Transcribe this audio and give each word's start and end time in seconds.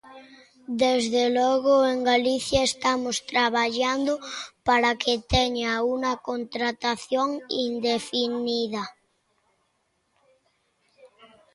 Desde 0.83 1.23
logo, 1.37 1.75
en 1.93 1.99
Galicia 2.11 2.61
estamos 2.71 3.15
traballando 3.31 4.13
para 4.67 4.91
que 5.01 5.13
teña 5.33 5.71
unha 5.95 6.13
contratación 6.29 7.29
indefinida. 7.67 8.83